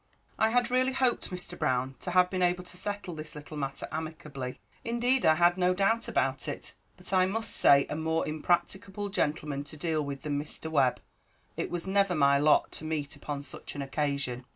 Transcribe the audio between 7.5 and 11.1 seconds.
say a more impracticable gentleman to deal with than Mr. Webb,